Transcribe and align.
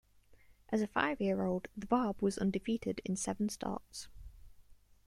As 0.69 0.81
a 0.81 0.87
five-year-old 0.87 1.67
The 1.77 1.85
Barb 1.85 2.23
was 2.23 2.39
undefeated 2.39 3.01
in 3.05 3.15
seven 3.15 3.49
starts. 3.49 4.07